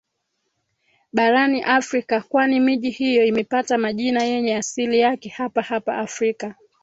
barani 1.13 1.61
Afrika 1.63 2.21
kwani 2.21 2.59
miji 2.59 2.89
hiyo 2.89 3.25
imepata 3.25 3.77
majina 3.77 4.23
yenye 4.23 4.55
asili 4.55 4.99
yake 4.99 5.29
hapa 5.29 5.61
hapa 5.61 5.97
Afrika 5.97 6.55